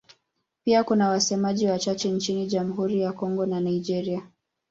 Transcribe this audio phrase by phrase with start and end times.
[0.63, 4.23] Pia kuna wasemaji wachache nchini Jamhuri ya Kongo na Nigeria.